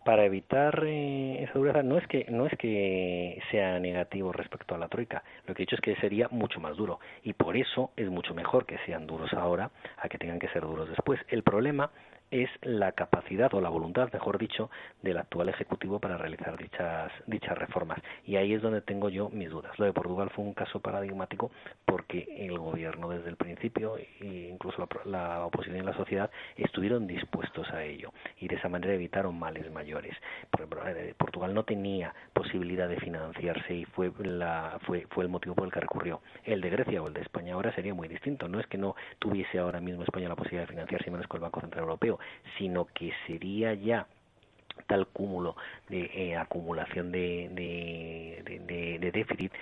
para 0.04 0.24
evitar 0.24 0.84
eh, 0.84 1.42
esa 1.42 1.58
dureza 1.58 1.82
no 1.82 1.96
es 1.96 2.06
que 2.06 2.26
no 2.28 2.46
es 2.46 2.56
que 2.58 3.42
sea 3.50 3.78
negativo 3.78 4.32
respecto 4.32 4.74
a 4.74 4.78
la 4.78 4.88
troika. 4.88 5.24
Lo 5.46 5.54
que 5.54 5.62
he 5.62 5.66
dicho 5.66 5.76
es 5.76 5.80
que 5.80 5.96
sería 5.96 6.28
mucho 6.28 6.60
más 6.60 6.76
duro. 6.76 7.00
Y 7.22 7.32
por 7.32 7.56
eso 7.56 7.90
es 7.96 8.10
mucho 8.10 8.34
mejor 8.34 8.66
que 8.66 8.78
sean 8.84 9.06
duros 9.06 9.32
ahora 9.32 9.70
a 9.96 10.08
que 10.08 10.18
tengan 10.18 10.38
que 10.38 10.48
ser 10.48 10.62
duros 10.62 10.88
después. 10.88 11.20
El 11.28 11.42
problema 11.42 11.90
es 12.34 12.50
la 12.62 12.90
capacidad 12.90 13.54
o 13.54 13.60
la 13.60 13.68
voluntad, 13.68 14.12
mejor 14.12 14.38
dicho, 14.38 14.68
del 15.02 15.18
actual 15.18 15.48
Ejecutivo 15.50 16.00
para 16.00 16.18
realizar 16.18 16.58
dichas, 16.58 17.12
dichas 17.26 17.56
reformas. 17.56 18.00
Y 18.26 18.34
ahí 18.34 18.54
es 18.54 18.60
donde 18.60 18.80
tengo 18.80 19.08
yo 19.08 19.28
mis 19.28 19.50
dudas. 19.50 19.78
Lo 19.78 19.84
de 19.84 19.92
Portugal 19.92 20.30
fue 20.34 20.44
un 20.44 20.52
caso 20.52 20.80
paradigmático 20.80 21.52
porque 21.84 22.26
el 22.36 22.58
gobierno 22.58 23.08
desde 23.08 23.30
el 23.30 23.36
principio 23.36 23.96
e 23.96 24.48
incluso 24.50 24.88
la, 25.04 25.44
oposición 25.44 25.76
y 25.76 25.82
la 25.82 25.94
sociedad 25.94 26.28
estuvieron 26.56 27.06
dispuestos 27.06 27.70
a 27.70 27.84
ello 27.84 28.12
y 28.40 28.48
de 28.48 28.56
esa 28.56 28.68
manera 28.68 28.94
evitaron 28.94 29.38
males 29.38 29.70
mayores. 29.70 30.16
Por 30.50 30.62
ejemplo, 30.62 30.88
eh, 30.88 31.14
Portugal 31.16 31.54
no 31.54 31.62
tenía 31.62 32.12
posibilidad 32.32 32.88
de 32.88 32.96
financiarse 32.96 33.74
y 33.74 33.84
fue, 33.84 34.10
la, 34.18 34.80
fue, 34.86 35.06
fue 35.10 35.22
el 35.22 35.30
motivo 35.30 35.54
por 35.54 35.66
el 35.66 35.72
que 35.72 35.80
recurrió. 35.80 36.20
El 36.42 36.60
de 36.60 36.70
Grecia 36.70 37.00
o 37.00 37.06
el 37.06 37.14
de 37.14 37.20
España 37.20 37.54
ahora 37.54 37.72
sería 37.76 37.94
muy 37.94 38.08
distinto. 38.08 38.48
No 38.48 38.58
es 38.58 38.66
que 38.66 38.78
no 38.78 38.96
tuviese 39.20 39.60
ahora 39.60 39.80
mismo 39.80 40.02
España 40.02 40.28
la 40.28 40.34
posibilidad 40.34 40.64
de 40.64 40.72
financiarse 40.72 41.12
menos 41.12 41.28
con 41.28 41.38
el 41.38 41.42
Banco 41.42 41.60
Central 41.60 41.84
Europeo, 41.84 42.18
sino 42.58 42.86
que 42.86 43.12
sería 43.26 43.74
ya 43.74 44.06
tal 44.86 45.06
cúmulo 45.06 45.56
de 45.88 46.10
eh, 46.14 46.36
acumulación 46.36 47.10
de, 47.12 47.48
de, 47.52 48.98
de, 48.98 49.10
déficit 49.12 49.52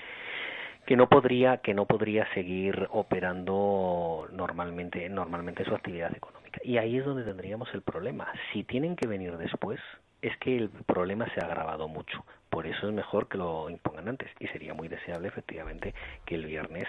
que 0.86 0.96
no 0.96 1.08
podría 1.08 1.58
que 1.58 1.74
no 1.74 1.86
podría 1.86 2.26
seguir 2.34 2.88
operando 2.90 4.28
normalmente 4.32 5.08
normalmente 5.08 5.64
su 5.64 5.74
actividad 5.74 6.14
económica 6.16 6.51
y 6.62 6.78
ahí 6.78 6.98
es 6.98 7.04
donde 7.04 7.24
tendríamos 7.24 7.68
el 7.74 7.82
problema 7.82 8.32
si 8.52 8.64
tienen 8.64 8.96
que 8.96 9.08
venir 9.08 9.36
después 9.36 9.80
es 10.22 10.36
que 10.38 10.56
el 10.56 10.70
problema 10.70 11.26
se 11.34 11.40
ha 11.40 11.46
agravado 11.46 11.88
mucho. 11.88 12.24
Por 12.48 12.66
eso 12.66 12.86
es 12.86 12.94
mejor 12.94 13.28
que 13.28 13.38
lo 13.38 13.68
impongan 13.68 14.08
antes 14.08 14.30
y 14.38 14.46
sería 14.48 14.72
muy 14.72 14.86
deseable 14.86 15.28
efectivamente 15.28 15.94
que 16.24 16.36
el 16.36 16.46
viernes 16.46 16.86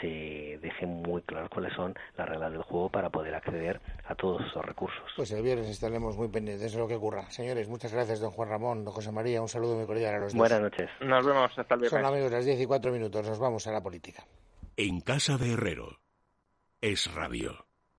se 0.00 0.58
deje 0.62 0.86
muy 0.86 1.22
claro 1.22 1.48
cuáles 1.48 1.72
son 1.74 1.94
las 2.16 2.28
reglas 2.28 2.52
del 2.52 2.62
juego 2.62 2.90
para 2.90 3.10
poder 3.10 3.34
acceder 3.34 3.80
a 4.04 4.14
todos 4.14 4.42
esos 4.46 4.64
recursos. 4.64 5.10
Pues 5.16 5.32
el 5.32 5.42
viernes 5.42 5.68
estaremos 5.68 6.16
muy 6.16 6.28
pendientes 6.28 6.72
de 6.72 6.78
lo 6.78 6.86
que 6.86 6.94
ocurra. 6.94 7.28
Señores, 7.30 7.68
muchas 7.68 7.92
gracias, 7.92 8.20
don 8.20 8.30
Juan 8.30 8.50
Ramón, 8.50 8.84
don 8.84 8.92
José 8.92 9.10
María. 9.10 9.42
Un 9.42 9.48
saludo 9.48 9.74
muy 9.74 9.86
cordial 9.86 10.14
a 10.14 10.18
los 10.18 10.32
dos. 10.32 10.38
Buenas 10.38 10.60
noches. 10.60 10.88
Nos 11.00 11.26
vemos 11.26 11.50
hasta 11.58 11.74
el 11.74 11.80
viernes. 11.80 11.90
Son 11.90 12.04
amigos 12.04 12.30
las 12.30 12.44
10 12.44 12.60
y 12.60 12.66
4 12.66 12.92
minutos. 12.92 13.26
Nos 13.26 13.38
vamos 13.38 13.66
a 13.66 13.72
la 13.72 13.82
política. 13.82 14.22
En 14.76 15.00
casa 15.00 15.38
de 15.38 15.54
Herrero. 15.54 15.98
Es 16.80 17.12
radio. 17.12 17.65